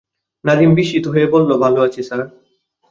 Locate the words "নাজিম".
0.45-0.71